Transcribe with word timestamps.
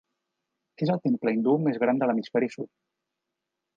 És 0.85 0.91
el 0.93 1.01
temple 1.03 1.33
hindú 1.35 1.53
més 1.67 1.79
gran 1.85 2.01
de 2.03 2.09
l'hemisferi 2.11 2.51
sud. 2.57 2.71